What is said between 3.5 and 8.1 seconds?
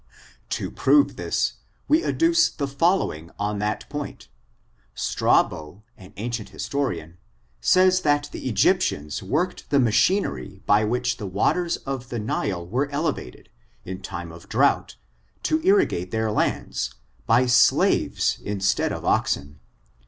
that point: Strabo, an ancient historian, says